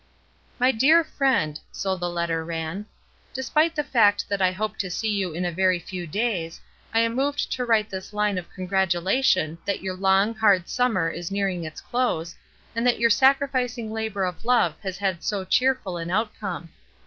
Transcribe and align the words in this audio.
"My 0.57 0.71
dear 0.71 1.03
Friend,"— 1.03 1.59
so 1.81 1.95
the 1.95 2.09
letter 2.09 2.43
ran— 2.43 2.87
"Despite 3.35 3.75
the 3.75 3.83
fact 3.83 4.27
that 4.29 4.41
I 4.41 4.51
hope 4.51 4.77
to 4.79 4.89
see 4.89 5.11
you 5.11 5.31
in 5.35 5.45
a 5.45 5.51
very 5.51 5.77
few 5.77 6.07
days, 6.07 6.59
I 6.91 7.01
am 7.01 7.13
moved 7.13 7.51
to 7.51 7.65
write 7.65 7.91
this 7.91 8.11
line 8.11 8.39
of 8.39 8.49
congratulation 8.51 9.59
that 9.63 9.83
your 9.83 9.93
long, 9.95 10.33
hard 10.33 10.67
summer 10.69 11.07
is 11.11 11.29
nearing 11.29 11.65
its 11.65 11.81
close, 11.81 12.35
and 12.75 12.83
that 12.87 12.97
your 12.97 13.11
sacrificing 13.11 13.93
labor 13.93 14.25
of 14.25 14.43
love 14.43 14.73
has 14.81 14.97
had 14.97 15.23
so 15.23 15.45
cheerful 15.45 15.97
an 15.97 16.09
outcome. 16.09 16.69